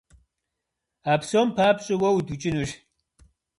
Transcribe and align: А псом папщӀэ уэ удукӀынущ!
А 1.11 1.13
псом 1.21 1.47
папщӀэ 1.57 1.95
уэ 2.01 2.09
удукӀынущ! 2.17 2.71